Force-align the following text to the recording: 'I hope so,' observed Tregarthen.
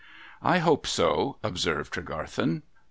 'I 0.41 0.57
hope 0.57 0.87
so,' 0.87 1.37
observed 1.43 1.93
Tregarthen. 1.93 2.63